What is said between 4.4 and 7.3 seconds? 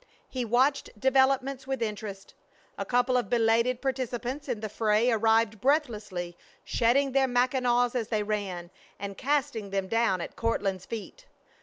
in the fray arrived breathlessly, shedding their